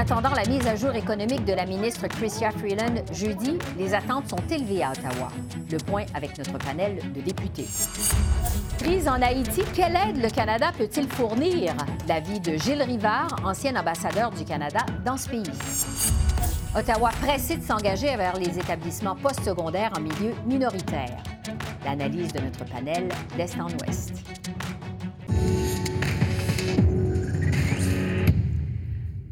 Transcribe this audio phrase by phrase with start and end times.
[0.00, 4.42] Attendant la mise à jour économique de la ministre Chrystia Freeland jeudi, les attentes sont
[4.50, 5.28] élevées à Ottawa.
[5.70, 7.68] Le point avec notre panel de députés.
[8.78, 11.74] Crise en Haïti, quelle aide le Canada peut-il fournir?
[12.08, 15.42] L'avis de Gilles Rivard, ancien ambassadeur du Canada dans ce pays.
[16.74, 21.22] Ottawa pressé de s'engager vers les établissements postsecondaires en milieu minoritaire.
[21.84, 24.39] L'analyse de notre panel d'Est en Ouest.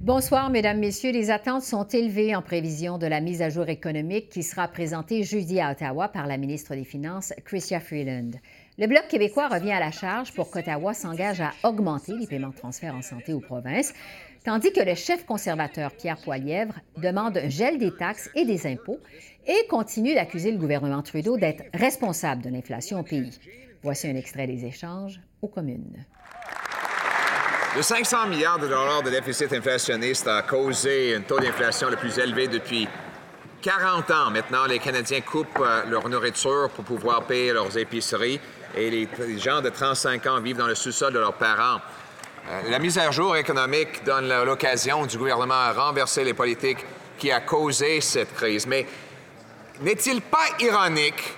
[0.09, 1.13] Bonsoir, Mesdames, Messieurs.
[1.13, 5.23] Les attentes sont élevées en prévision de la mise à jour économique qui sera présentée
[5.23, 8.31] jeudi à Ottawa par la ministre des Finances, Chrystia Freeland.
[8.79, 12.55] Le Bloc québécois revient à la charge pour qu'Ottawa s'engage à augmenter les paiements de
[12.55, 13.93] transfert en santé aux provinces,
[14.47, 19.01] tandis que le chef conservateur Pierre Poilièvre demande un gel des taxes et des impôts
[19.47, 23.39] et continue d'accuser le gouvernement Trudeau d'être responsable de l'inflation au pays.
[23.83, 26.07] Voici un extrait des échanges aux communes.
[27.77, 32.19] Le 500 milliards de dollars de déficit inflationniste a causé un taux d'inflation le plus
[32.19, 32.89] élevé depuis
[33.61, 34.31] 40 ans.
[34.31, 38.41] Maintenant, les Canadiens coupent euh, leur nourriture pour pouvoir payer leurs épiceries
[38.75, 41.81] et les, gens de 35 ans vivent dans le sous-sol de leurs parents.
[42.49, 46.85] Euh, la mise à jour économique donne l'occasion du gouvernement à renverser les politiques
[47.19, 48.67] qui a causé cette crise.
[48.67, 48.87] Mais
[49.83, 51.37] n'est-il pas ironique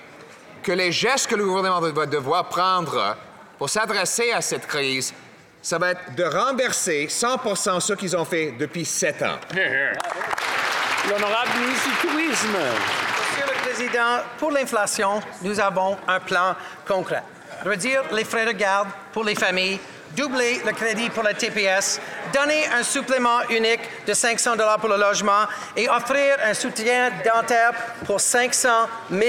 [0.63, 3.17] que les gestes que le gouvernement va devoir prendre
[3.57, 5.13] pour s'adresser à cette crise
[5.61, 9.39] ça va être de rembourser 100% ce qu'ils ont fait depuis sept ans.
[11.09, 12.57] L'honorable ministre du Tourisme.
[12.57, 16.55] Monsieur le Président, pour l'inflation, nous avons un plan
[16.87, 17.23] concret.
[17.63, 19.79] Réduire les frais de garde pour les familles,
[20.15, 21.99] doubler le crédit pour la TPS,
[22.33, 25.45] donner un supplément unique de 500 dollars pour le logement
[25.75, 27.73] et offrir un soutien dentaire
[28.05, 28.69] pour 500
[29.11, 29.23] 000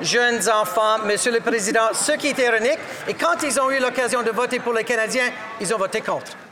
[0.00, 0.98] jeunes enfants.
[1.04, 4.58] Monsieur le Président, ce qui est ironique, et quand ils ont eu l'occasion de voter
[4.60, 6.47] pour les Canadiens, ils ont voté contre.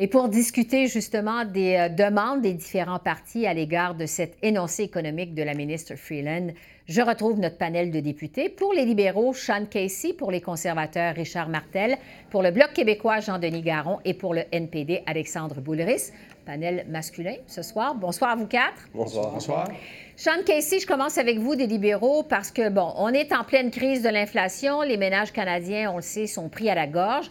[0.00, 4.82] Et pour discuter justement des euh, demandes des différents partis à l'égard de cet énoncé
[4.82, 6.48] économique de la ministre Freeland,
[6.88, 8.48] je retrouve notre panel de députés.
[8.48, 11.96] Pour les libéraux, Sean Casey, pour les conservateurs, Richard Martel,
[12.30, 16.10] pour le Bloc québécois, Jean-Denis Garon et pour le NPD, Alexandre Boulris.
[16.44, 17.94] Panel masculin ce soir.
[17.94, 18.88] Bonsoir à vous quatre.
[18.92, 19.30] Bonsoir.
[19.30, 19.68] Bonsoir.
[20.16, 23.70] Sean Casey, je commence avec vous des libéraux parce que, bon, on est en pleine
[23.70, 24.82] crise de l'inflation.
[24.82, 27.30] Les ménages canadiens, on le sait, sont pris à la gorge.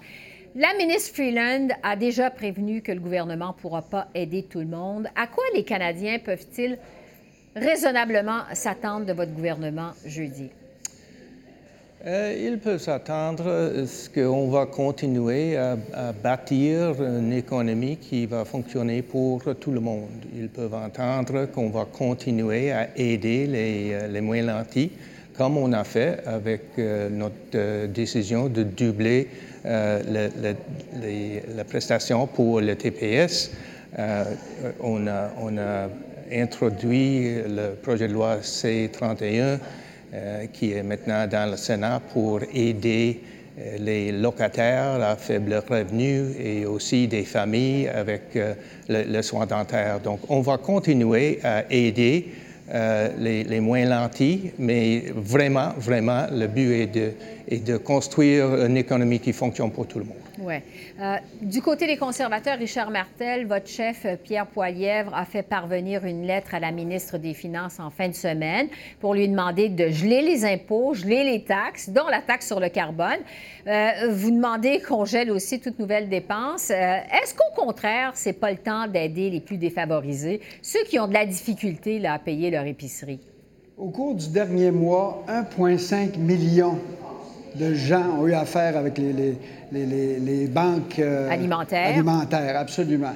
[0.55, 4.67] La ministre Freeland a déjà prévenu que le gouvernement ne pourra pas aider tout le
[4.67, 5.07] monde.
[5.15, 6.77] À quoi les Canadiens peuvent-ils
[7.55, 10.51] raisonnablement s'attendre de votre gouvernement jeudi?
[12.05, 15.75] Euh, ils peuvent s'attendre à ce qu'on va continuer à,
[16.21, 20.25] bâtir une économie qui va fonctionner pour tout le monde.
[20.35, 24.91] Ils peuvent entendre qu'on va continuer à aider les, euh, les moins lentis,
[25.37, 29.27] comme on a fait avec euh, notre décision de doubler
[29.65, 30.29] euh,
[31.55, 33.51] la prestation pour le TPS.
[33.97, 34.25] Euh,
[34.81, 35.87] on, a,
[36.31, 39.59] introduit le projet de loi C-31
[40.13, 43.21] euh, qui est maintenant dans le Sénat pour aider
[43.79, 48.37] les locataires à faible revenu et aussi des familles avec
[48.89, 49.99] le, soin dentaire.
[49.99, 52.29] Donc, on va continuer à aider
[52.73, 56.73] les, les, moins lentis, mais vraiment, vraiment, le but
[57.47, 60.23] est de construire une économie qui fonctionne pour tout le monde.
[60.39, 60.55] Oui.
[60.99, 66.05] Euh, du côté des conservateurs, Richard Martel, votre chef euh, Pierre Poilièvre a fait parvenir
[66.05, 68.67] une lettre à la ministre des Finances en fin de semaine
[68.99, 72.69] pour lui demander de geler les impôts, geler les taxes, dont la taxe sur le
[72.69, 73.19] carbone.
[73.67, 76.71] Euh, vous demandez qu'on gèle aussi toutes nouvelles dépenses.
[76.71, 81.13] Est-ce qu'au contraire, c'est pas le temps d'aider les plus défavorisés, ceux qui ont de
[81.13, 83.19] la difficulté à payer leur épicerie?
[83.77, 86.77] Au cours du dernier mois, 1,5 million
[87.55, 89.37] de gens ont eu affaire avec les,
[89.71, 91.87] les, banques euh, alimentaires.
[91.87, 93.13] Alimentaires, absolument.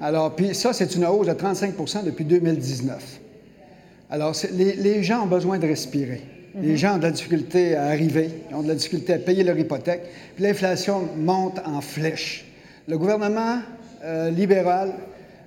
[0.00, 3.20] Alors, puis ça, c'est une hausse de 35% depuis 2019.
[4.10, 6.22] Alors, les, gens ont besoin de respirer.
[6.60, 6.76] Les mhm.
[6.76, 9.56] gens ont de la difficulté à arriver, ils ont de la difficulté à payer leur
[9.56, 10.02] hypothèque,
[10.34, 12.44] puis l'inflation monte en flèche.
[12.88, 13.58] Le gouvernement
[14.02, 14.94] euh, libéral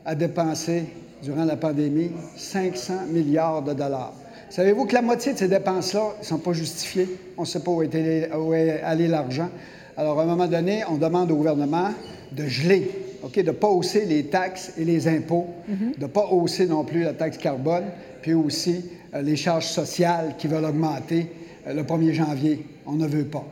[0.06, 0.84] a dépensé,
[1.24, 4.14] durant la pandémie, 500 milliards de dollars.
[4.50, 7.08] Savez-vous que la moitié de ces dépenses-là ne sont pas justifiées?
[7.38, 9.50] On ne sait pas où est, allé l'argent.
[9.98, 11.90] Alors, à un moment donné, on demande au gouvernement
[12.31, 12.92] de geler,
[13.24, 15.94] OK, de ne pas hausser les taxes et les impôts, mhm.
[15.98, 17.86] de ne pas hausser non plus la taxe carbone,
[18.22, 18.86] puis aussi
[19.22, 21.31] les charges sociales qui veulent augmenter
[21.68, 22.66] le 1er janvier.
[22.86, 23.46] On ne veut pas.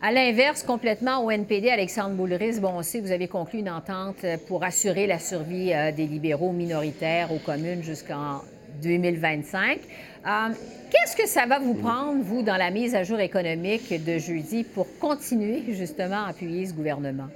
[0.00, 3.68] À l'inverse, complètement au NPD, Alexandre Boulris, bon, on sait que vous avez conclu une
[3.68, 8.42] entente pour assurer la survie des libéraux minoritaires aux communes jusqu'en
[8.80, 9.80] 2025.
[10.24, 10.30] Euh,
[10.90, 14.62] qu'est-ce que ça va vous prendre, vous, dans la mise à jour économique de jeudi
[14.62, 17.26] pour continuer justement à appuyer ce gouvernement?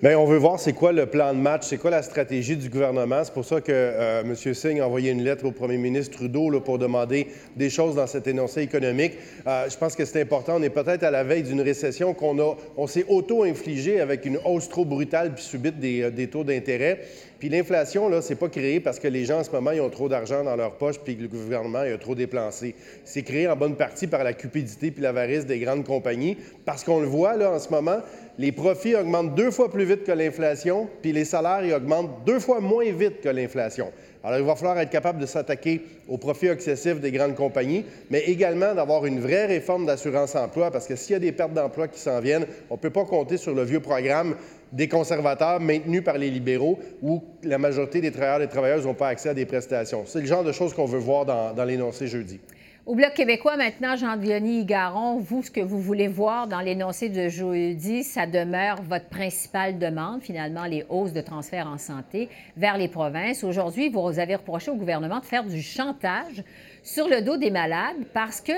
[0.00, 2.68] Bien, on veut voir c'est quoi le plan de match, c'est quoi la stratégie du
[2.68, 3.24] gouvernement.
[3.24, 4.54] C'est pour ça que euh, M.
[4.54, 8.28] Singh a envoyé une lettre au premier ministre Trudeau pour demander des choses dans cet
[8.28, 9.14] énoncé économique.
[9.48, 10.54] Euh, je pense que c'est important.
[10.58, 14.68] On est peut-être à la veille d'une récession qu'on on s'est auto-infligé avec une hausse
[14.68, 17.00] trop brutale puis subite des, des taux d'intérêt.
[17.40, 19.90] Puis l'inflation, là, c'est pas créé parce que les gens en ce moment, ils ont
[19.90, 22.74] trop d'argent dans leur poche puis que le gouvernement il a trop dépensé.
[23.04, 27.00] C'est créé en bonne partie par la cupidité puis l'avarice des grandes compagnies parce qu'on
[27.00, 27.98] le voit là en ce moment,
[28.38, 32.60] les profits augmentent deux fois plus vite que l'inflation puis les salaires augmentent deux fois
[32.60, 33.92] moins vite que l'inflation.
[34.24, 38.20] Alors, il va falloir être capable de s'attaquer aux profits excessifs des grandes compagnies, mais
[38.26, 42.00] également d'avoir une vraie réforme d'assurance-emploi, parce que s'il y a des pertes d'emploi qui
[42.00, 44.34] s'en viennent, on ne peut pas compter sur le vieux programme
[44.72, 48.94] des conservateurs maintenus par les libéraux où la majorité des travailleurs et des travailleuses n'ont
[48.94, 50.02] pas accès à des prestations.
[50.04, 52.40] C'est le genre de choses qu'on veut voir dans, dans l'énoncé jeudi.
[52.88, 57.28] Au Bloc québécois, maintenant, Jean-Denis Garon, vous, ce que vous voulez voir dans l'énoncé de
[57.28, 62.88] jeudi, ça demeure votre principale demande, finalement, les hausses de transferts en santé vers les
[62.88, 63.44] provinces.
[63.44, 66.42] Aujourd'hui, vous avez reproché au gouvernement de faire du chantage
[66.82, 68.54] sur le dos des malades parce que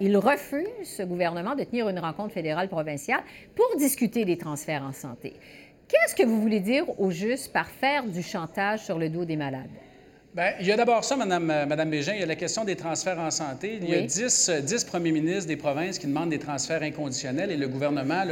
[0.00, 3.22] il refuse, ce gouvernement, de tenir une rencontre fédérale provinciale
[3.54, 5.34] pour discuter des transferts en santé.
[5.86, 9.36] Qu'est-ce que vous voulez dire au juste par faire du chantage sur le dos des
[9.36, 9.70] malades?
[10.38, 12.62] Bien, il y a d'abord ça, Mme, euh, Madame Bégin, il y a la question
[12.62, 13.80] des transferts en santé.
[13.82, 17.50] Il y a 10, 10, euh, premiers ministres des provinces qui demandent des transferts inconditionnels
[17.50, 18.22] et le gouvernement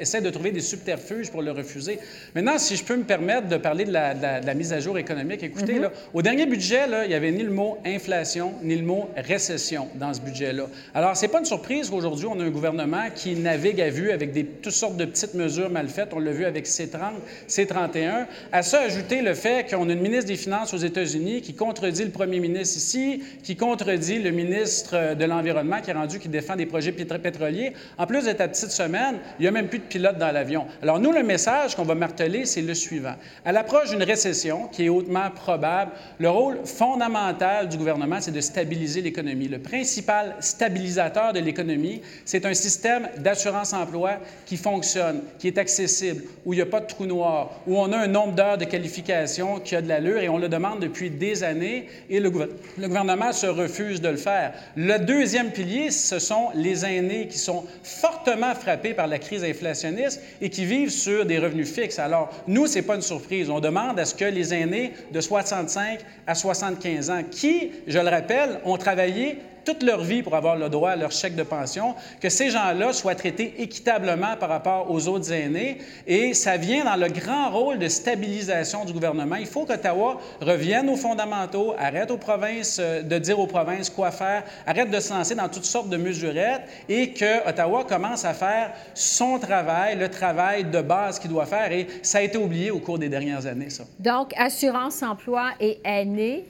[0.00, 2.00] essaie de trouver des subterfuges pour le refuser.
[2.34, 5.78] Maintenant, si je peux me permettre de parler de la, mise à jour économique, écoutez,
[5.78, 9.08] là, au dernier budget, là, il n'y avait ni le mot inflation ni le mot
[9.16, 10.66] récession dans ce budget-là.
[10.96, 14.32] Alors, c'est pas une surprise qu'aujourd'hui, on a un gouvernement qui navigue à vue avec
[14.32, 16.12] des, toutes sortes de petites mesures mal faites.
[16.12, 17.12] On l'a vu avec C30,
[17.48, 18.26] C31.
[18.50, 22.04] À ça, ajouter le fait qu'on a une ministre des Finances aux États-Unis qui contredit
[22.04, 26.56] le premier ministre ici, qui contredit le ministre de l'Environnement qui est rendu, qui défend
[26.56, 27.72] des projets pétroliers.
[27.98, 30.66] En plus de ta petite semaine, il n'y a même plus de pilote dans l'avion.
[30.82, 33.14] Alors nous, le message qu'on va marteler, c'est le suivant.
[33.44, 38.40] À l'approche d'une récession qui est hautement probable, le rôle fondamental du gouvernement, c'est de
[38.40, 39.48] stabiliser l'économie.
[39.48, 46.52] Le principal stabilisateur de l'économie, c'est un système d'assurance-emploi qui fonctionne, qui est accessible, où
[46.52, 49.60] il n'y a pas de trou noir, où on a un nombre d'heures de qualification
[49.60, 53.46] qui a de l'allure et on le demande depuis des années et le, gouvernement se
[53.46, 54.52] refuse de le faire.
[54.76, 60.22] Le deuxième pilier, ce sont les aînés qui sont fortement frappés par la crise inflationniste
[60.40, 61.98] et qui vivent sur des revenus fixes.
[61.98, 63.50] Alors, nous, ce n'est pas une surprise.
[63.50, 68.08] On demande à ce que les aînés de 65 à 75 ans, qui, je le
[68.08, 71.94] rappelle, ont travaillé toute leur vie pour avoir le droit à leur chèque de pension,
[72.20, 75.78] que ces gens-là soient traités équitablement par rapport aux autres aînés.
[76.06, 79.36] Et ça vient dans le grand rôle de stabilisation du gouvernement.
[79.36, 84.12] Il faut qu'Ottawa revienne aux fondamentaux, arrête aux provinces euh, de dire aux provinces quoi
[84.12, 88.34] faire, arrête de se lancer dans toutes sortes de mesurettes et que Ottawa commence à
[88.34, 91.72] faire son travail, le travail de base qu'il doit faire.
[91.72, 93.68] Et ça a été oublié au cours des dernières années.
[93.98, 96.44] Donc, assurance, emploi et aînés,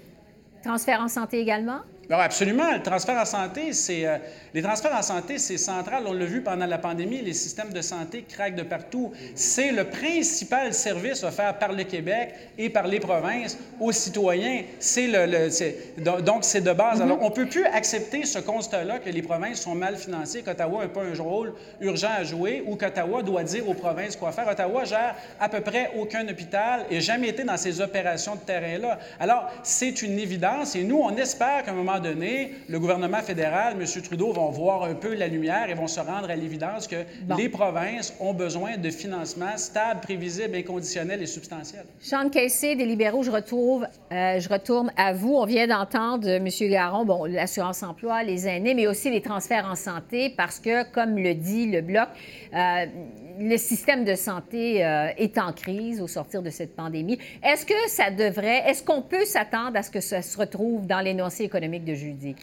[0.62, 1.80] transfert en santé également?
[2.08, 2.72] Alors absolument.
[2.72, 4.18] Le transfert en santé, c'est euh,
[4.54, 6.04] les transferts en santé, c'est central.
[6.06, 9.12] On l'a vu pendant la pandémie, les systèmes de santé craquent de partout.
[9.34, 14.62] C'est le principal service offert par le Québec et par les provinces aux citoyens.
[15.98, 17.02] Donc c'est de base.
[17.02, 20.88] Alors on peut plus accepter ce constat-là que les provinces sont mal financées, qu'Ottawa n'a
[20.88, 24.46] pas un rôle urgent à jouer ou qu'Ottawa doit dire aux provinces quoi faire.
[24.46, 29.00] Ottawa gère à peu près aucun hôpital et jamais été dans ces opérations de terrain-là.
[29.18, 33.76] Alors c'est une évidence et nous on espère qu'à un moment donné, le gouvernement fédéral,
[33.80, 34.02] M.
[34.02, 37.04] Trudeau, vont voir un peu la lumière et vont se rendre à l'évidence que
[37.36, 41.84] les provinces ont besoin de financement stable, prévisible, inconditionnel et substantiel.
[42.00, 45.34] Sean Casey, des libéraux, je, retrouve, euh, je retourne à vous.
[45.34, 46.48] On vient d'entendre M.
[46.60, 51.34] Garon, bon, l'assurance-emploi, les aînés, mais aussi les transferts en santé, parce que, comme le
[51.34, 52.08] dit le Bloc,
[52.54, 52.86] euh,
[53.38, 57.18] le système de santé euh, est en crise au sortir de cette pandémie.
[57.42, 61.00] Est-ce que ça devrait, est-ce qu'on peut s'attendre à ce que ça se retrouve dans
[61.00, 62.34] l'énoncé économique de jeudi?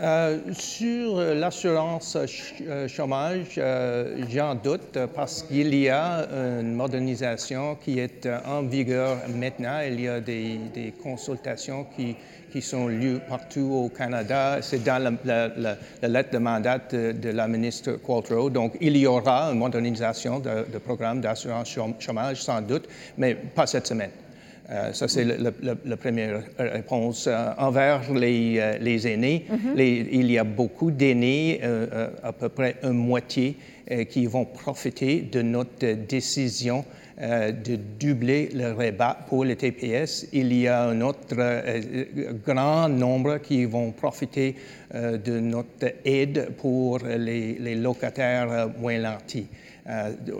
[0.00, 3.60] Euh, sur l'assurance euh, chômage,
[4.28, 6.26] j'en doute parce qu'il y a
[6.60, 9.78] une modernisation qui est en vigueur maintenant.
[9.86, 12.16] Il y a des, consultations qui,
[12.60, 14.58] sont lieux partout au Canada.
[14.62, 18.50] C'est dans la, lettre de mandat de, la ministre Qualtrough.
[18.50, 23.66] Donc, il y aura une modernisation de, de programme d'assurance chômage, sans doute, mais pas
[23.66, 24.10] cette semaine.
[24.92, 27.28] Ça, c'est la première réponse.
[27.58, 30.08] envers les, les aînés, mm-hmm.
[30.12, 31.60] il y a beaucoup d'aînés,
[32.22, 33.56] à peu près une moitié,
[34.08, 36.84] qui vont profiter de notre décision
[37.22, 40.26] euh, de doubler le rebat pour les TPS.
[40.32, 41.80] Il y a un autre euh,
[42.44, 44.56] grand nombre qui vont profiter
[44.96, 49.46] euh, de notre aide pour les, locataires moins lentis.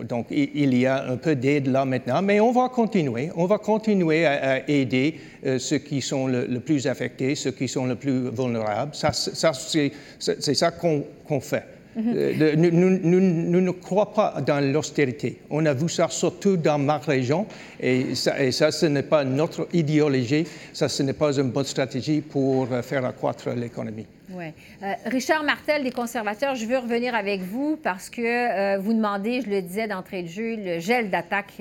[0.02, 3.30] donc, il y a un peu d'aide là maintenant, mais on va continuer.
[3.36, 5.20] On va continuer à, aider
[5.58, 8.92] ceux qui sont le, plus affectés, ceux qui sont le plus vulnérables.
[8.94, 11.73] C'est ça qu'on fait.
[11.96, 15.38] Euh, nous, ne croyons pas dans l'austérité.
[15.50, 17.46] On a vu ça surtout dans ma région,
[17.80, 22.20] et ça, ça ce n'est pas notre idéologie, ça, ce n'est pas une bonne stratégie
[22.20, 24.06] pour euh, faire accroître l'économie.
[24.30, 24.46] Oui.
[24.82, 29.50] Euh, Richard Martel des conservateurs, je veux revenir avec vous parce que vous demandez, je
[29.50, 31.52] le disais d'entrée de jeu, le gel d'attaque,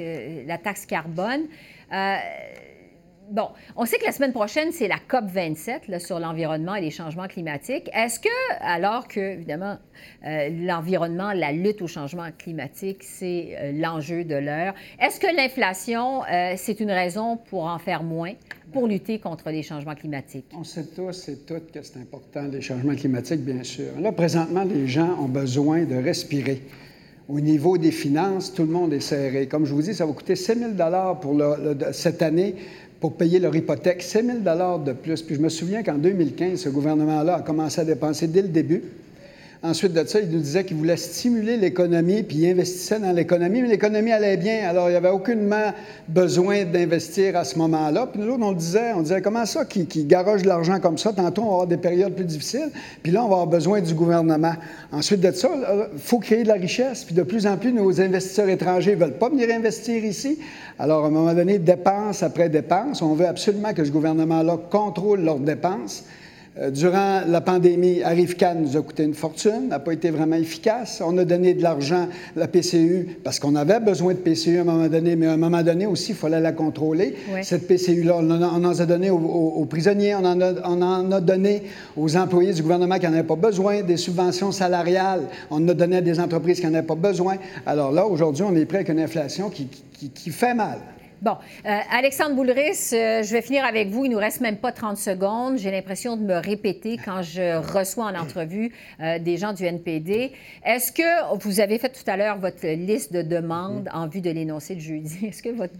[0.48, 1.42] la taxe carbone.
[3.32, 6.92] Bon, on sait que la semaine prochaine, c'est la COP 27 sur l'environnement et les
[6.92, 7.90] changements climatiques.
[7.94, 8.28] Est-ce que,
[8.60, 9.78] alors que, évidemment,
[10.26, 16.24] euh, l'environnement, la lutte au changement climatique, c'est euh, l'enjeu de l'heure, est-ce que l'inflation,
[16.26, 18.34] euh, c'est une raison pour en faire moins
[18.74, 20.46] pour lutter contre les changements climatiques?
[20.54, 24.00] On sait tous et toutes que c'est important, les changements climatiques, bien sûr.
[24.00, 26.62] Là, présentement, les gens ont besoin de respirer.
[27.30, 29.48] Au niveau des finances, tout le monde est serré.
[29.48, 30.72] Comme je vous dis, ça va coûter 6 000
[31.22, 31.42] pour
[31.94, 32.56] cette année
[33.04, 35.22] pour payer leur hypothèque, 7 000 de plus.
[35.24, 38.82] Puis je me souviens qu'en 2015, ce gouvernement-là a commencé à dépenser dès le début.
[39.66, 43.62] Ensuite de ça, il nous disait qu'il voulait stimuler l'économie, puis il investissait dans l'économie,
[43.62, 44.68] mais l'économie allait bien.
[44.68, 45.72] Alors, il n'y avait aucunement
[46.10, 48.10] besoin d'investir à ce moment-là.
[48.12, 51.14] Puis nous, on le disait, on disait, comment ça, qui, qui de l'argent comme ça?
[51.14, 53.94] Tantôt, on va avoir des périodes plus difficiles, puis là, on va avoir besoin du
[53.94, 54.54] gouvernement.
[54.92, 55.50] Ensuite de ça,
[55.94, 59.00] il faut créer de la richesse, puis de plus en plus, nos investisseurs étrangers ne
[59.00, 60.40] veulent pas venir investir ici.
[60.78, 65.22] Alors, à un moment donné, dépense après dépense, on veut absolument que ce gouvernement-là contrôle
[65.22, 66.04] leurs dépenses.
[66.60, 71.02] Euh, durant la pandémie, Arrivcan nous a coûté une fortune, n'a pas été vraiment efficace.
[71.04, 74.62] On a donné de l'argent à la PCU parce qu'on avait besoin de PCU à
[74.62, 77.16] un moment donné, mais à un moment donné aussi, il fallait la contrôler.
[77.42, 81.64] Cette PCU-là, on, en a donné aux, prisonniers, on en, a, on en, a, donné
[81.98, 85.74] aux employés du gouvernement qui n'en avaient pas besoin, des subventions salariales, on en a
[85.74, 87.38] donné à des entreprises qui n'en avaient pas besoin.
[87.66, 90.78] Alors là, aujourd'hui, on est prêt avec une inflation qui, qui, qui fait mal.
[91.24, 94.04] Bon, euh, Alexandre Boulris, euh, je vais finir avec vous.
[94.04, 95.58] Il nous reste même pas 30 secondes.
[95.58, 100.34] J'ai l'impression de me répéter quand je reçois en entrevue euh, des gens du NPD.
[100.66, 104.30] Est-ce que vous avez fait tout à l'heure votre liste de demandes en vue de
[104.32, 105.26] l'énoncé de jeudi?
[105.28, 105.76] Est-ce que votre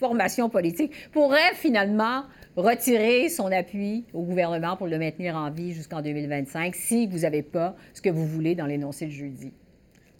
[0.00, 2.24] formation politique pourrait finalement
[2.56, 7.42] retirer son appui au gouvernement pour le maintenir en vie jusqu'en 2025 si vous n'avez
[7.42, 9.52] pas ce que vous voulez dans l'énoncé de jeudi?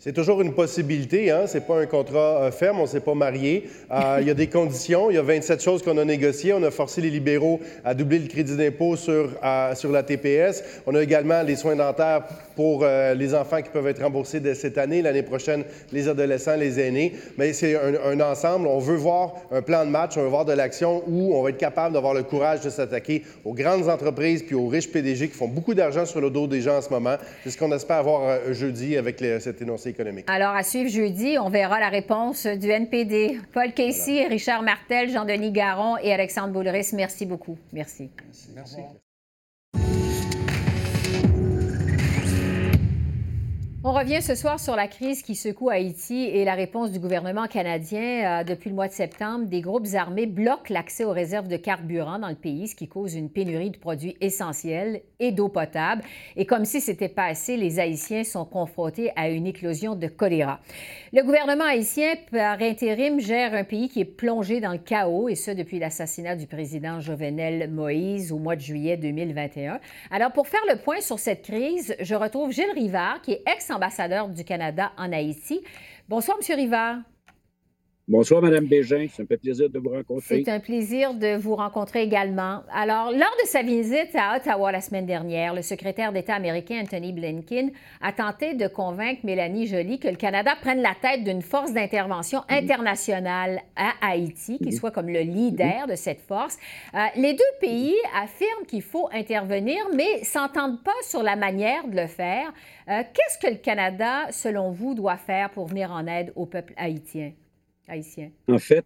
[0.02, 1.42] C'est toujours une possibilité, hein?
[1.47, 3.69] c'est pas un contrat euh, ferme, on ne s'est pas marié.
[3.90, 6.54] Euh, il y a des conditions, il y a 27 choses qu'on a négociées.
[6.54, 9.28] On a forcé les libéraux à doubler le crédit d'impôt sur,
[9.75, 10.64] sur la TPS.
[10.87, 12.23] On a également les soins dentaires
[12.57, 16.57] pour euh, les enfants qui peuvent être remboursés dès cette année, l'année prochaine, les adolescents,
[16.57, 17.12] les aînés.
[17.37, 18.69] Mais c'est un, ensemble.
[18.69, 21.50] On veut voir un plan de match, on veut voir de l'action où on va
[21.50, 25.37] être capable d'avoir le courage de s'attaquer aux grandes entreprises puis aux riches PDG qui
[25.37, 27.16] font beaucoup d'argent sur le dos des gens en ce moment.
[27.45, 29.89] C'est ce qu'on espère avoir jeudi avec cet énoncé
[30.26, 33.40] alors, à suivre jeudi, on verra la réponse du NPD.
[33.52, 37.59] Paul Casey, Richard Martel, Jean-Denis Garon et Alexandre Boulris, merci beaucoup.
[37.73, 38.11] Merci.
[38.54, 38.80] Merci.
[43.82, 47.46] On revient ce soir sur la crise qui secoue Haïti et la réponse du gouvernement
[47.46, 48.40] canadien.
[48.40, 52.18] Euh, depuis le mois de septembre, des groupes armés bloquent l'accès aux réserves de carburant
[52.18, 56.02] dans le pays, ce qui cause une pénurie de produits essentiels et d'eau potable.
[56.37, 60.60] Et comme si c'était pas assez, les Haïtiens sont confrontés à une éclosion de choléra.
[61.14, 65.34] Le gouvernement haïtien, par intérim, gère un pays qui est plongé dans le chaos, et
[65.34, 69.80] ce depuis l'assassinat du président Jovenel Moïse au mois de juillet 2021.
[70.10, 73.69] Alors, pour faire le point sur cette crise, je retrouve Gilles Rivard, qui est ex
[73.70, 75.62] ambassadeur du Canada en Haïti.
[76.08, 76.56] Bonsoir, M.
[76.56, 76.96] Rivard.
[78.10, 79.06] Bonsoir, Mme Bégin.
[79.08, 80.42] C'est un plaisir de vous rencontrer.
[80.42, 82.64] C'est un plaisir de vous rencontrer également.
[82.72, 87.12] Alors, lors de sa visite à Ottawa la semaine dernière, le secrétaire d'État américain Anthony
[87.12, 91.72] Blinken a tenté de convaincre Mélanie Joly que le Canada prenne la tête d'une force
[91.72, 92.56] d'intervention mhm.
[92.56, 94.72] internationale à Haïti, qui mhm.
[94.72, 96.58] soit comme le leader de cette force.
[96.94, 101.94] Euh, les deux pays affirment qu'il faut intervenir, mais s'entendent pas sur la manière de
[101.94, 102.52] le faire.
[102.88, 106.74] Euh, qu'est-ce que le Canada, selon vous, doit faire pour venir en aide au peuple
[106.76, 107.30] haïtien?
[108.49, 108.84] En fait,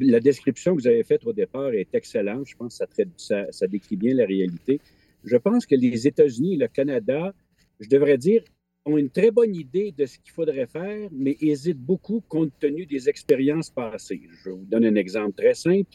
[0.00, 2.46] la description que vous avez faite au départ est excellente.
[2.48, 4.80] Je pense que ça, ça, décrit bien la réalité.
[5.24, 7.34] Je pense que les États-Unis et le Canada,
[7.80, 8.42] je devrais dire,
[8.86, 12.86] ont une très bonne idée de ce qu'il faudrait faire, mais hésitent beaucoup compte tenu
[12.86, 14.22] des expériences passées.
[14.42, 15.90] Je vous donne un exemple très simple.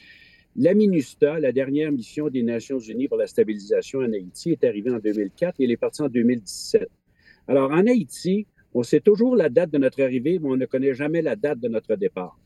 [0.55, 4.91] La MINUSTA, la dernière mission des Nations Unies pour la stabilisation en Haïti, est arrivée
[4.91, 6.87] en 2004 et elle est partie en 2017.
[7.47, 10.93] Alors, en Haïti, on sait toujours la date de notre arrivée, mais on ne connaît
[10.93, 12.37] jamais la date de notre départ.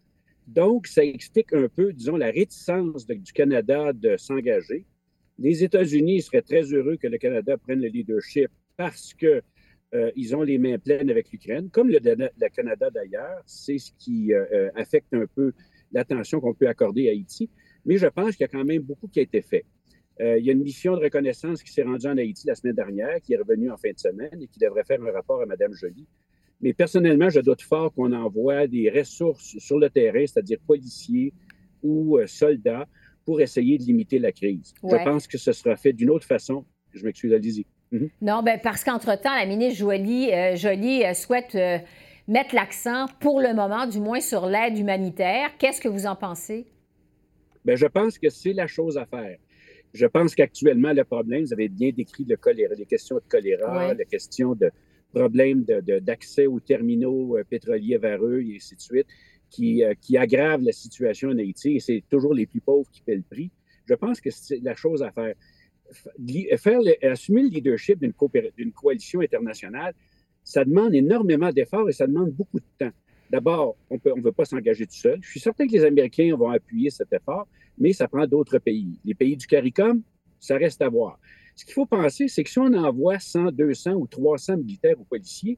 [0.46, 4.86] Donc, ça explique un peu, disons, la réticence du Canada de s'engager.
[5.40, 9.42] Les États-Unis seraient très heureux que le Canada prenne le leadership parce que
[9.96, 12.00] euh, ils ont les mains pleines avec l'Ukraine, comme le,
[12.50, 13.42] Canada d'ailleurs.
[13.48, 15.52] C'est ce qui euh, euh, affecte un peu
[15.92, 17.50] l'attention qu'on peut accorder à Haïti.
[17.86, 19.66] Mais je pense qu'il y a quand même beaucoup qui a été fait.
[20.20, 23.22] Il y a une mission de reconnaissance qui s'est rendue en Haïti la semaine dernière,
[23.22, 25.74] qui est revenue en fin de semaine et qui devrait faire un rapport à Mme
[25.74, 26.06] Joly.
[26.62, 31.34] Mais personnellement, je doute fort qu'on envoie des ressources sur le terrain, c'est-à-dire policiers
[31.82, 32.86] ou soldats,
[33.24, 34.74] pour essayer de limiter la crise.
[34.84, 36.66] Je pense que ce sera fait d'une autre façon.
[36.94, 37.66] Je m'excuse, Alizé.
[37.92, 38.10] Mhm.
[38.22, 41.78] Non, ben parce qu'entre-temps, la ministre Jolie, euh, euh, souhaite euh,
[42.28, 45.50] mettre l'accent, pour le moment, du moins sur l'aide humanitaire.
[45.58, 46.68] Qu'est-ce que vous en pensez?
[47.66, 49.38] Bien, je pense que c'est la chose à faire.
[49.94, 53.94] Je pense qu'actuellement, le problème, vous avez bien décrit le choléra, les questions de choléra,
[53.94, 54.70] les questions de
[55.14, 59.08] problèmes d'accès aux terminaux pétroliers vers eux et ainsi de suite,
[59.50, 63.16] qui, qui aggravent la situation en Haïti et c'est toujours les plus pauvres qui paient
[63.16, 63.50] le prix.
[63.88, 65.34] Je pense que c'est la chose à faire
[66.58, 69.94] faire assumer le leadership d'une coalition internationale,
[70.44, 72.92] ça demande énormément d'efforts et ça demande beaucoup de temps.
[73.30, 75.20] D'abord, on ne veut pas s'engager tout seul.
[75.22, 77.48] Je suis certain que les Américains vont appuyer cet effort,
[77.80, 79.00] mais ça prend d'autres pays.
[79.06, 80.02] Les pays du CARICOM,
[80.40, 81.20] ça reste à voir.
[81.56, 85.04] Ce qu'il faut penser, c'est que si on envoie 100, 200 ou 300 militaires ou
[85.04, 85.58] policiers,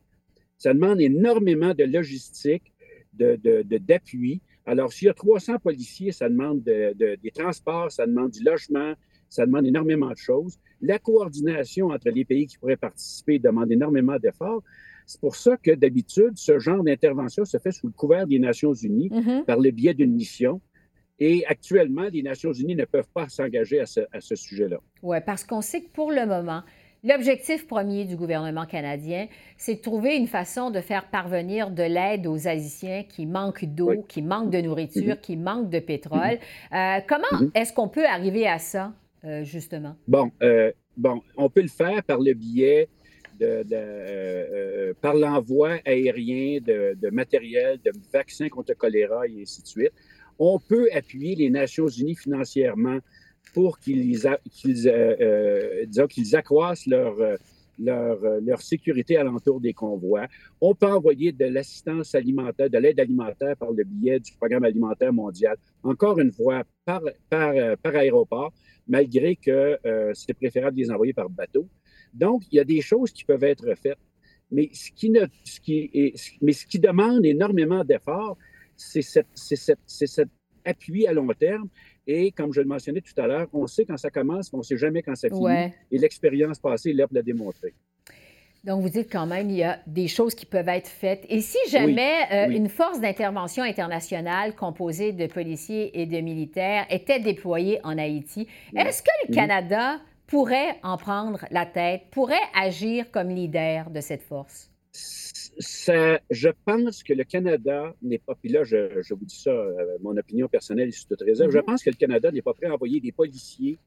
[0.58, 2.74] ça demande énormément de logistique,
[3.14, 4.36] d'appui.
[4.36, 8.94] De, Alors, s'il y a 300 policiers, ça demande des transports, ça demande du logement,
[9.30, 10.60] ça demande énormément de choses.
[10.82, 14.62] La coordination entre les pays qui pourraient participer demande énormément d'efforts.
[15.06, 18.74] C'est pour ça que d'habitude, ce genre d'intervention se fait sous le couvert des Nations
[18.74, 19.46] Unies mm-hmm.
[19.46, 20.62] par le biais d'une mission.
[21.24, 24.78] Et actuellement, les Nations Unies ne peuvent pas s'engager à ce, à ce sujet-là.
[25.04, 26.64] Oui, parce qu'on sait que pour le moment,
[27.04, 32.28] L'objectif premier du gouvernement canadien, c'est de trouver une façon de faire parvenir de l'aide
[32.28, 35.20] aux Haïtiens qui manquent d'eau, qui manquent de nourriture, mm-hmm.
[35.20, 36.38] qui manquent de pétrole.
[36.72, 37.00] Mm-hmm.
[37.00, 38.94] Euh, comment est-ce qu'on peut arriver à ça?
[39.24, 39.96] Euh, justement?
[40.08, 42.88] Bon, euh, bon, on peut le faire par le biais
[43.40, 49.68] de, euh, par l'envoi aérien de, matériel, de vaccins contre le choléra et ainsi de
[49.68, 49.94] suite.
[50.44, 52.98] On peut appuyer les Nations Unies financièrement
[53.54, 57.14] pour qu'ils qu'ils accroissent leur,
[57.78, 60.26] leur, leur, sécurité alentour des convois.
[60.60, 65.14] On peut envoyer de l'assistance alimentaire, de l'aide alimentaire par le biais du Programme alimentaire
[65.14, 67.04] mondial, encore une fois, par,
[67.84, 68.52] aéroport
[68.88, 71.68] malgré que euh, c'est préférable de les envoyer par bateau.
[72.16, 74.00] Donc, il y a des choses qui peuvent être faites.
[74.50, 75.14] Mais qui,
[76.42, 78.38] mais ce qui demande énormément d'efforts,
[78.82, 80.30] c'est cet
[80.66, 81.68] appui à long terme.
[82.08, 84.60] Et comme je le mentionnais tout à l'heure, on sait quand ça commence, mais on
[84.60, 85.72] ne sait jamais quand ça finit.
[85.92, 87.74] Et l'expérience passée l'a démontré.
[88.64, 91.26] Donc, vous dites quand même, il y a des choses qui peuvent être faites.
[91.30, 97.20] Et si jamais euh, une force d'intervention internationale composée de policiers et de militaires était
[97.20, 103.30] déployée en Haïti, est-ce que le Canada pourrait en prendre la tête, pourrait agir comme
[103.30, 104.70] leader de cette force?
[105.62, 109.98] Ça, je pense que le Canada n'est pas, puis là, je, vous dis ça, euh,
[110.02, 111.66] mon opinion personnelle est sous toute réserve, je mm-hmm.
[111.66, 113.78] pense que le Canada n'est pas prêt à envoyer des policiers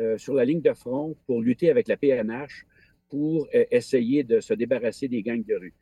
[0.00, 2.64] euh, sur la ligne de front pour lutter avec la PNH
[3.10, 5.74] pour euh, essayer de se débarrasser des gangs de rue.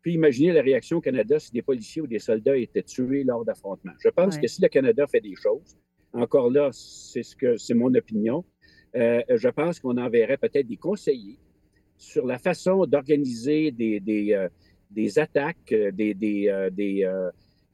[0.00, 3.44] Puis imaginez la réaction au Canada si des policiers ou des soldats étaient tués lors
[3.44, 3.94] d'affrontements.
[3.98, 5.76] Je pense que si le Canada fait des choses,
[6.12, 8.44] encore là, c'est ce que c'est mon opinion,
[8.94, 11.38] je pense qu'on enverrait peut-être des conseillers
[11.96, 14.48] sur la façon d'organiser des, des,
[14.94, 16.70] des, attaques, des, des,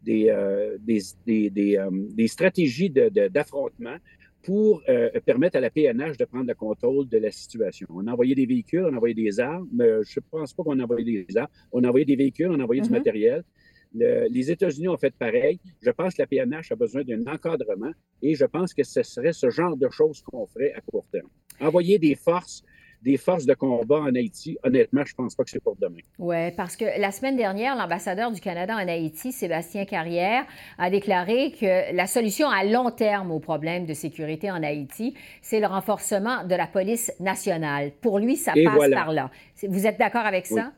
[0.02, 3.96] des stratégies d'affrontement
[4.42, 7.86] pour euh, permettre à la PNH de prendre le contrôle de la situation.
[7.90, 10.62] On a envoyé des véhicules, on a envoyé des armes, mais je ne pense pas
[10.62, 11.48] qu'on a envoyé des armes.
[11.72, 12.92] On a envoyé des véhicules, on a envoyé du mm-hmm.
[12.92, 13.44] matériel.
[13.92, 15.60] les États-Unis ont fait pareil.
[15.82, 19.32] Je pense que la PNH a besoin d'un encadrement et je pense que ce serait
[19.32, 21.28] ce genre de choses qu'on ferait à court terme.
[21.60, 22.62] Envoyer des forces
[23.02, 26.00] des forces de combat en Haïti, honnêtement, je ne pense pas que c'est pour demain.
[26.18, 30.44] Oui, parce que la semaine dernière, l'ambassadeur du Canada en Haïti, Sébastien Carrière,
[30.78, 35.60] a déclaré que la solution à long terme au problème de sécurité en Haïti, c'est
[35.60, 37.92] le renforcement de la police nationale.
[38.00, 39.30] Pour lui, ça passe par là.
[39.66, 40.72] Vous êtes d'accord avec ça?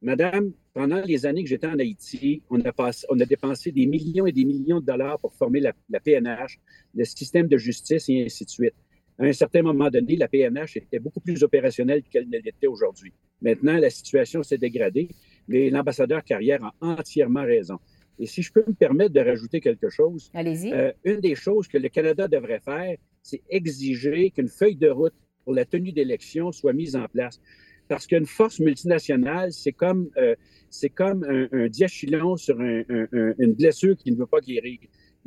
[0.00, 2.70] Madame, pendant les années que j'étais en Haïti, on a,
[3.08, 6.60] on a, dépensé des millions et des millions de dollars pour former la, la PNH,
[6.94, 8.74] le système de justice et ainsi de suite
[9.18, 13.12] À un certain moment donné, la PNH était beaucoup plus opérationnelle qu'elle ne l'était aujourd'hui.
[13.42, 15.08] Maintenant, la situation s'est dégradée,
[15.48, 17.78] mais l'ambassadeur Carrière a entièrement raison.
[18.20, 21.78] Et si je peux me permettre de rajouter quelque chose, euh, une des choses que
[21.78, 26.72] le Canada devrait faire, c'est exiger qu'une feuille de route pour la tenue d'élections soit
[26.72, 27.40] mise en place.
[27.88, 30.36] Parce qu'une force multinationale, c'est comme, euh,
[30.70, 34.78] c'est comme un, diachylon sur une blessure qui ne veut pas guérir.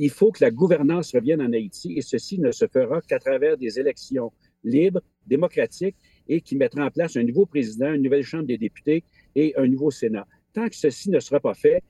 [0.04, 3.56] Il faut que la gouvernance revienne en Haïti et ceci ne se fera qu'à travers
[3.56, 4.34] des élections
[4.64, 5.96] libres, démocratiques
[6.28, 9.04] et qui mettront en place un nouveau président, une nouvelle Chambre des députés
[9.36, 10.26] et un nouveau Sénat.
[10.54, 11.84] Tant que ceci ne sera pas fait,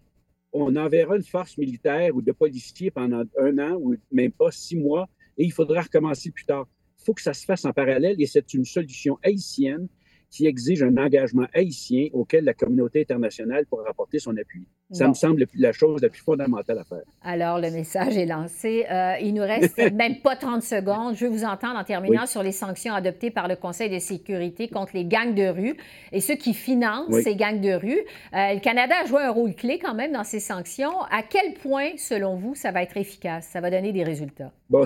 [0.52, 4.76] on enverra une force militaire ou de policiers pendant un an ou même pas six
[4.76, 6.68] mois et il faudra recommencer plus tard.
[7.00, 9.88] Il faut que ça se fasse en parallèle et c'est une solution haïtienne
[10.32, 14.66] qui exige un engagement haïtien auquel la communauté internationale pourra apporter son appui.
[14.92, 17.04] Ça me semble la chose la plus fondamentale à faire.
[17.22, 18.86] Alors, le message est lancé.
[18.92, 21.16] Euh, il nous reste même pas 30 secondes.
[21.16, 24.68] Je veux vous entendre en terminant sur les sanctions adoptées par le Conseil de sécurité
[24.68, 25.76] contre les gangs de rue
[26.12, 28.00] et ceux qui financent ces gangs de rue.
[28.34, 31.02] Euh, le Canada a joué un rôle clé quand même dans ces sanctions.
[31.10, 33.48] À quel point, selon vous, ça va être efficace?
[33.48, 34.52] Ça va donner des résultats?
[34.70, 34.86] Bon,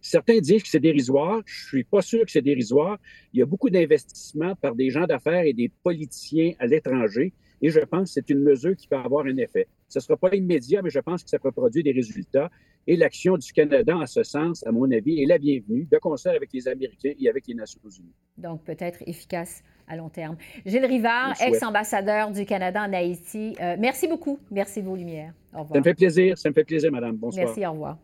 [0.00, 1.40] Certains disent que c'est dérisoire.
[1.44, 2.98] Je ne suis pas sûr que c'est dérisoire.
[3.32, 7.32] Il y a beaucoup d'investissements par des gens d'affaires et des politiciens à l'étranger.
[7.62, 9.68] Et je pense que c'est une mesure qui peut avoir un effet.
[9.88, 12.50] Ce ne sera pas immédiat, mais je pense que ça peut produire des résultats.
[12.86, 16.32] Et l'action du Canada en ce sens, à mon avis, est la bienvenue, de concert
[16.32, 18.14] avec les Américains et avec les Nations unies.
[18.38, 20.36] Donc, peut-être efficace à long terme.
[20.64, 24.38] Gilles Rivard, ex-ambassadeur du Canada en Haïti, euh, merci beaucoup.
[24.50, 25.34] Merci de vos lumières.
[25.52, 25.74] Au revoir.
[25.74, 26.38] Ça me fait plaisir.
[26.38, 27.16] Ça me fait plaisir, Madame.
[27.16, 27.44] Bonsoir.
[27.44, 27.98] Merci, au revoir.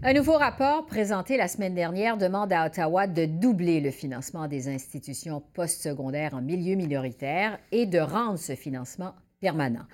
[0.00, 4.68] Un nouveau rapport présenté la semaine dernière demande à Ottawa de doubler le financement des
[4.68, 9.86] institutions postsecondaires en milieu minoritaire et de rendre ce financement permanent.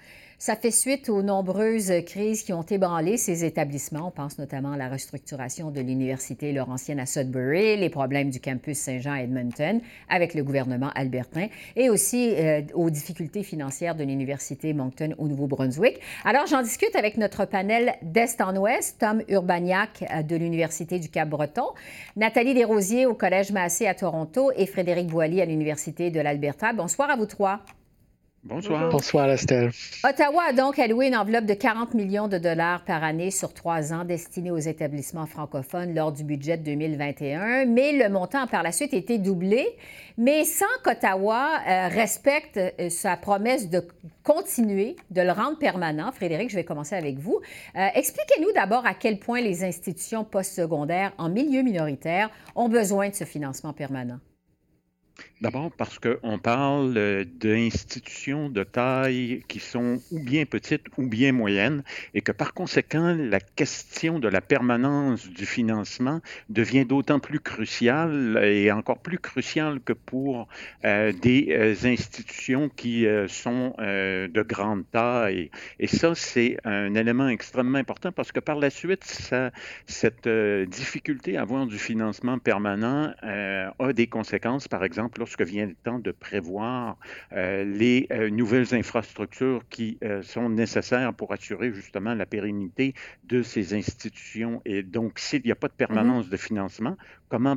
[0.45, 4.09] Ça fait suite aux nombreuses crises qui ont ébranlé ces établissements.
[4.09, 8.77] On pense notamment à la restructuration de l'Université Laurentienne à Sudbury, les problèmes du campus
[8.77, 9.81] Saint-Jean à Edmonton
[10.11, 15.99] avec le gouvernement albertain et aussi euh, aux difficultés financières de l'Université Moncton au Nouveau-Brunswick.
[16.27, 21.09] Alors, j'en discute avec notre panel d'Est en Ouest, Tom Urbaniak euh, de l'Université du
[21.09, 21.69] Cap-Breton,
[22.17, 26.75] Nathalie Desrosiers au Collège Massé à Toronto et Frédéric Boilly à l'Université de l'Alberta.
[26.75, 27.63] Bonsoir à vous trois.
[28.45, 28.91] Bonsoir.
[28.91, 29.71] Bonsoir, Estelle.
[30.07, 33.95] Ottawa a donc alloué une enveloppe de 40 millions de dollars par année sur trois
[33.95, 38.71] ans destinée aux établissements francophones lors du budget 2021, mais le montant a par la
[38.71, 39.67] suite été doublé,
[40.19, 43.83] mais sans qu'Ottawa euh, respecte euh, sa promesse de
[44.23, 46.13] continuer, de le rendre permanent.
[46.13, 47.41] Frédéric, je vais commencer avec vous.
[47.77, 53.15] Euh, expliquez-nous d'abord à quel point les institutions postsecondaires en milieu minoritaire ont besoin de
[53.15, 54.19] ce financement permanent.
[55.45, 61.33] D'abord parce qu'on parle euh, d'institutions de taille qui sont ou bien petites ou bien
[61.33, 61.83] moyennes
[62.15, 68.41] et que par conséquent, la question de la permanence du financement devient d'autant plus cruciale
[68.43, 70.49] et encore plus cruciale que pour
[70.87, 75.51] euh, des euh, institutions qui sont de grande taille.
[75.79, 79.05] Et ça, c'est un élément extrêmement important parce que par la suite,
[79.87, 85.75] cette difficulté à avoir du financement permanent a des conséquences, par exemple, lorsque vient le
[85.75, 86.97] temps de prévoir
[87.33, 92.95] euh, les euh, nouvelles infrastructures qui euh, sont nécessaires pour assurer justement la pérennité
[93.25, 94.63] de ces institutions.
[94.65, 96.31] Et donc, s'il n'y a pas de permanence mm-hmm.
[96.31, 96.97] de financement,
[97.29, 97.57] comment,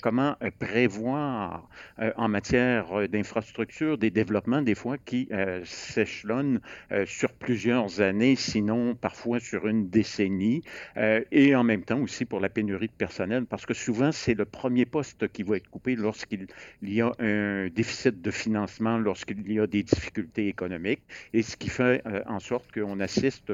[0.00, 1.68] comment prévoir
[2.16, 5.28] en matière d'infrastructures des développements, des fois, qui
[5.64, 6.60] s'échelonnent
[7.04, 10.62] sur plusieurs années, sinon parfois sur une décennie,
[10.96, 14.44] et en même temps aussi pour la pénurie de personnel, parce que souvent, c'est le
[14.44, 16.46] premier poste qui va être coupé lorsqu'il
[16.82, 21.68] y a un déficit de financement lorsqu'il y a des difficultés économiques, et ce qui
[21.68, 23.52] fait euh, en sorte qu'on assiste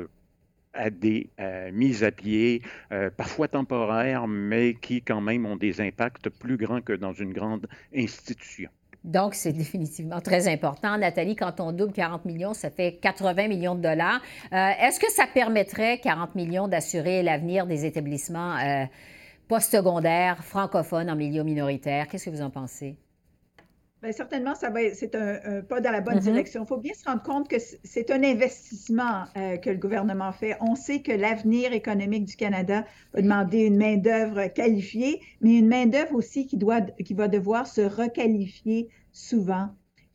[0.72, 5.80] à des euh, mises à pied, euh, parfois temporaires, mais qui quand même ont des
[5.80, 8.70] impacts plus grands que dans une grande institution.
[9.02, 10.98] Donc, c'est définitivement très important.
[10.98, 14.20] Nathalie, quand on double 40 millions, ça fait 80 millions de dollars.
[14.52, 18.58] Est-ce que ça permettrait, 40 millions, d'assurer l'avenir des établissements
[19.48, 22.08] postsecondaires francophones en milieu minoritaire?
[22.08, 22.98] Qu'est-ce que vous en pensez?
[24.02, 26.22] Bien, certainement, ça va, c'est un, pas dans la bonne mm-hmm.
[26.22, 26.62] direction.
[26.64, 30.56] Il faut bien se rendre compte que c'est un investissement euh, que le gouvernement fait.
[30.62, 36.14] On sait que l'avenir économique du Canada va demander une main-d'œuvre qualifiée, mais une main-d'œuvre
[36.14, 39.68] aussi qui, doit, qui va devoir se requalifier souvent.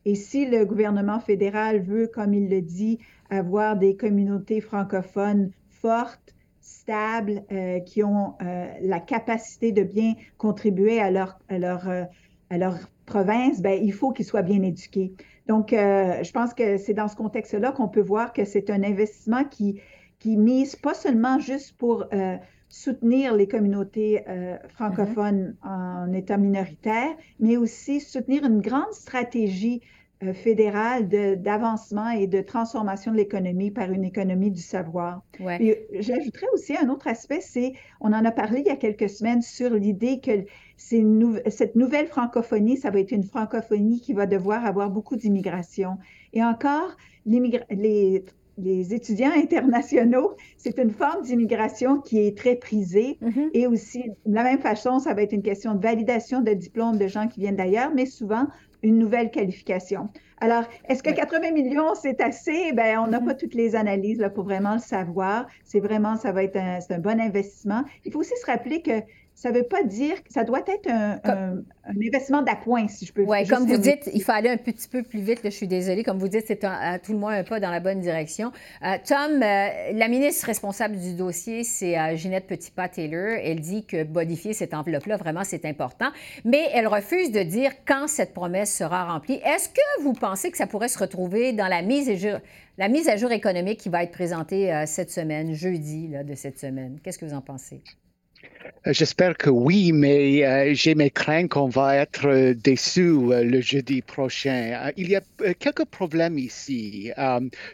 [0.06, 2.98] Et si le gouvernement fédéral veut, comme il le dit,
[3.30, 11.00] avoir des communautés francophones fortes, stables, euh, qui ont euh, la capacité de bien contribuer
[11.00, 11.88] à leur, à leur,
[12.50, 15.14] à leur province, ben, il faut qu'ils soient bien éduqués.
[15.48, 18.84] Donc, euh, je pense que c'est dans ce contexte-là qu'on peut voir que c'est un
[18.84, 19.80] investissement qui,
[20.20, 22.38] qui mise pas seulement juste pour euh,
[22.68, 26.08] soutenir les communautés euh, francophones mm-hmm.
[26.08, 29.82] en État minoritaire, mais aussi soutenir une grande stratégie
[30.26, 35.22] euh, fédérale d'avancement et de transformation de l'économie par une économie du savoir.
[35.40, 39.42] J'ajouterais aussi un autre aspect, c'est, on en a parlé il y a quelques semaines
[39.42, 40.46] sur l'idée que
[40.78, 45.98] cette nouvelle francophonie, ça va être une francophonie qui va devoir avoir beaucoup d'immigration.
[46.34, 48.24] Et encore, les
[48.58, 53.50] les étudiants internationaux, c'est une forme d'immigration qui est très prisée mm-hmm.
[53.54, 56.98] et aussi, de la même façon, ça va être une question de validation de diplômes
[56.98, 58.48] de gens qui viennent d'ailleurs, mais souvent
[58.86, 60.10] une nouvelle qualification.
[60.40, 62.72] Alors, est-ce que 80 millions, c'est assez?
[62.74, 63.26] Ben, on n'a mm-hmm.
[63.26, 65.48] pas toutes les analyses là, pour vraiment le savoir.
[65.64, 67.84] C'est vraiment, ça va être un, un bon investissement.
[68.04, 69.02] Il faut aussi se rappeler que
[69.36, 73.24] ça ne veut pas dire que ça doit être un, investissement d'appoint, si je peux
[73.24, 75.42] Oui, comme vous dites, il faut aller un petit peu plus vite.
[75.44, 76.04] je suis désolée.
[76.04, 78.54] Comme vous dites, c'est à tout le moins un pas dans la bonne direction.
[78.82, 83.40] Euh, Tom, euh, la ministre responsable du dossier, c'est euh, Ginette Petitpas-Taylor.
[83.44, 86.12] Elle dit que modifier cette enveloppe-là, vraiment, c'est important.
[86.46, 89.42] Mais elle refuse de dire quand cette promesse sera remplie.
[89.46, 92.40] Est-ce que vous pensez que ça pourrait se retrouver dans la mise à jour,
[92.78, 97.00] la mise à jour économique qui va être présentée cette semaine, jeudi de cette semaine?
[97.04, 97.82] Qu'est-ce que vous en pensez?
[98.88, 103.62] Euh, j'espère que oui, mais euh, j'ai mes craintes qu'on va être euh, déçus le
[103.62, 104.92] jeudi prochain.
[104.96, 105.22] il y a
[105.60, 107.12] quelques problèmes ici.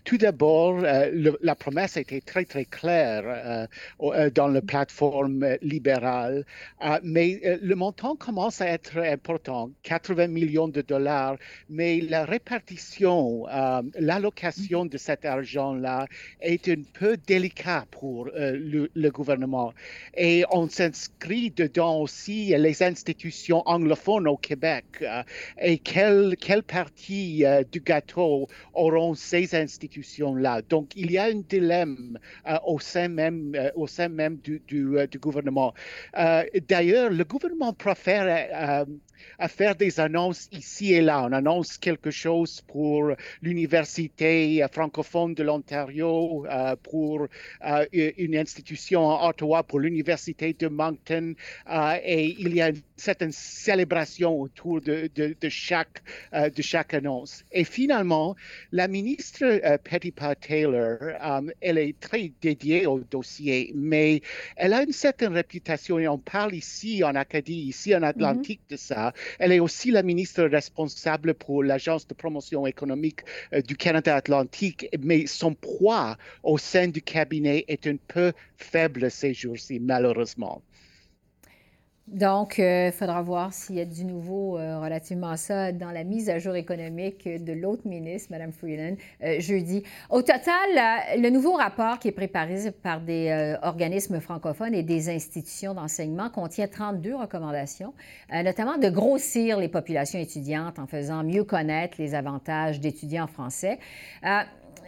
[0.03, 3.67] tout d'abord, la promesse été très, très claire
[4.33, 6.45] dans la plateforme libérale,
[7.03, 11.37] mais le montant commence à être important, 80 millions de dollars,
[11.69, 13.45] mais la répartition,
[13.99, 16.07] l'allocation de cet argent-là
[16.41, 19.73] est un peu délicat pour le, gouvernement.
[20.15, 25.23] Et s'inscrit dedans aussi les institutions anglophones au Québec euh,
[25.59, 30.61] et quelle, quelle partie euh, du gâteau auront ces institutions-là?
[30.69, 35.19] Donc, il y a un dilemme euh, au sein même, au sein même du, du
[35.19, 35.73] gouvernement.
[36.67, 38.85] D'ailleurs, le gouvernement préfère
[39.39, 41.23] à faire des annonces ici et là.
[41.23, 47.27] On annonce quelque chose pour l'Université francophone de l'Ontario, euh, pour
[47.65, 51.33] euh, une institution à Ottawa, pour l'Université de Moncton,
[51.69, 56.03] euh, et il y a une certaine célébration autour de, de, chaque,
[56.33, 57.43] de chaque annonce.
[57.51, 58.35] Et finalement,
[58.71, 60.97] la ministre Pettipa Taylor,
[61.61, 64.21] elle est très dédiée au dossier, mais
[64.55, 68.75] elle a une certaine réputation, et on parle ici en Acadie, ici en Atlantique de
[68.75, 73.21] ça, elle est aussi la ministre responsable pour l'Agence de promotion économique
[73.53, 79.09] euh, du Canada Atlantique, mais son poids au sein du cabinet est un peu faible
[79.11, 80.61] ces jours-ci, malheureusement.
[82.07, 85.91] Donc, il euh, faudra voir s'il y a du nouveau euh, relativement à ça dans
[85.91, 89.83] la mise à jour économique de l'autre ministre, Mme Freeland, euh, jeudi.
[90.09, 90.67] Au total,
[91.17, 96.67] le nouveau rapport qui est préparé par des organismes francophones et des institutions d'enseignement contient
[96.67, 97.93] 32 recommandations,
[98.31, 103.79] notamment de grossir les populations étudiantes en faisant mieux connaître les avantages d'étudier en français.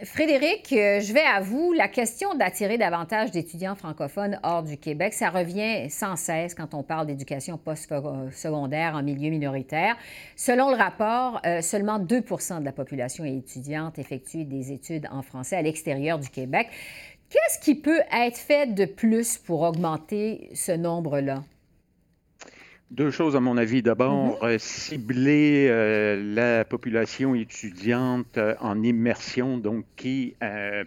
[0.02, 1.72] Frédéric, euh, je vais à vous.
[1.72, 6.82] La question d'attirer davantage d'étudiants francophones hors du Québec, ça revient sans cesse quand on
[6.82, 9.96] parle d'éducation post-secondaire en milieu minoritaire.
[10.36, 15.56] Selon le rapport, euh, seulement 2 de la population étudiante effectue des études en français
[15.56, 16.68] à l'extérieur du Québec.
[17.30, 21.42] Qu'est-ce qui peut être fait de plus pour augmenter ce nombre-là?
[22.90, 23.82] Deux choses à mon avis.
[23.82, 24.46] D'abord, mm-hmm.
[24.46, 30.34] euh, cibler euh, la population étudiante euh, en immersion, donc qui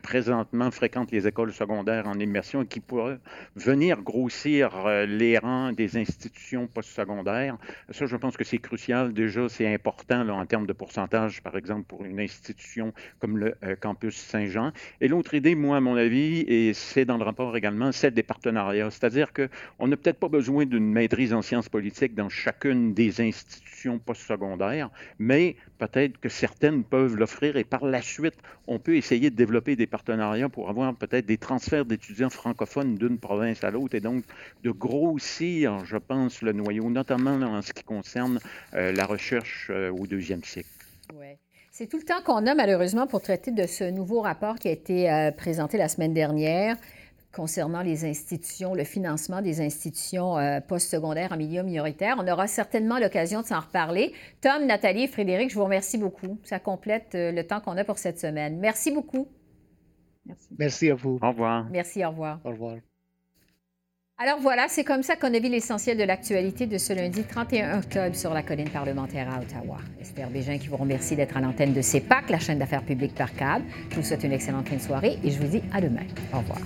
[0.03, 3.17] présentement fréquente les écoles secondaires en immersion et qui pourrait
[3.55, 7.57] venir grossir les rangs des institutions postsecondaires.
[7.89, 9.13] Ça, je pense que c'est crucial.
[9.13, 13.55] Déjà, c'est important là, en termes de pourcentage, par exemple, pour une institution comme le
[13.79, 14.71] campus Saint-Jean.
[15.01, 18.23] Et l'autre idée, moi, à mon avis, et c'est dans le rapport également, celle des
[18.23, 18.91] partenariats.
[18.91, 24.00] C'est-à-dire qu'on n'a peut-être pas besoin d'une maîtrise en sciences politiques dans chacune des institutions
[24.00, 28.36] postsecondaires, mais peut-être que certaines peuvent l'offrir et par la suite,
[28.67, 33.17] on peut essayer de développer des partenariats pour avoir peut-être des transferts d'étudiants francophones d'une
[33.17, 34.23] province à l'autre et donc
[34.63, 38.39] de grossir, je pense, le noyau, notamment en ce qui concerne
[38.73, 40.69] euh, la recherche euh, au deuxième cycle.
[41.13, 41.38] Ouais.
[41.71, 44.71] C'est tout le temps qu'on a malheureusement pour traiter de ce nouveau rapport qui a
[44.71, 46.76] été euh, présenté la semaine dernière
[47.38, 52.15] concernant les institutions, le financement des institutions euh, postsecondaires en milieu minoritaire.
[52.19, 54.12] On aura certainement l'occasion de s'en reparler.
[54.41, 56.39] Tom, Nathalie et Frédéric, je vous remercie beaucoup.
[56.43, 58.58] Ça complète euh, le temps qu'on a pour cette semaine.
[58.60, 59.28] Merci beaucoup.
[60.26, 60.47] Merci.
[60.58, 61.19] Merci à vous.
[61.21, 61.67] Au revoir.
[61.69, 62.39] Merci, au revoir.
[62.43, 62.78] Au revoir.
[64.19, 67.78] Alors voilà, c'est comme ça qu'on a vu l'essentiel de l'actualité de ce lundi 31
[67.78, 69.78] octobre sur la colline parlementaire à Ottawa.
[70.02, 73.32] Esther Bégin qui vous remercie d'être à l'antenne de CEPAC, la chaîne d'affaires publiques par
[73.36, 73.65] câble.
[73.91, 76.08] Je vous souhaite une excellente fin de soirée et je vous dis à demain.
[76.34, 76.62] Au revoir.